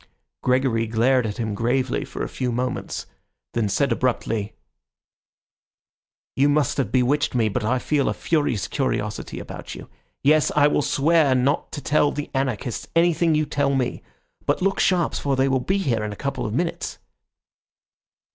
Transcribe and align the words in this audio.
Gregory 0.41 0.87
glared 0.87 1.27
at 1.27 1.37
him 1.37 1.53
gravely 1.53 2.03
for 2.03 2.23
a 2.23 2.27
few 2.27 2.51
moments, 2.51 3.03
and 3.03 3.11
then 3.65 3.69
said 3.69 3.91
abruptly— 3.91 4.55
"You 6.35 6.49
must 6.49 6.77
have 6.77 6.91
bewitched 6.91 7.35
me, 7.35 7.49
but 7.49 7.63
I 7.63 7.77
feel 7.77 8.09
a 8.09 8.13
furious 8.15 8.67
curiosity 8.67 9.39
about 9.39 9.75
you. 9.75 9.87
Yes, 10.23 10.51
I 10.55 10.67
will 10.69 10.81
swear 10.81 11.35
not 11.35 11.71
to 11.73 11.81
tell 11.83 12.11
the 12.11 12.31
anarchists 12.33 12.87
anything 12.95 13.35
you 13.35 13.45
tell 13.45 13.75
me. 13.75 14.01
But 14.47 14.59
look 14.63 14.79
sharp, 14.79 15.13
for 15.13 15.35
they 15.35 15.47
will 15.47 15.59
be 15.59 15.77
here 15.77 16.03
in 16.03 16.11
a 16.11 16.15
couple 16.15 16.47
of 16.47 16.53
minutes." 16.55 16.97